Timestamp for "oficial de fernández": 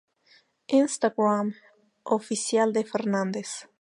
2.05-3.69